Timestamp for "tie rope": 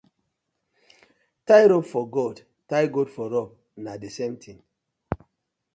1.45-1.89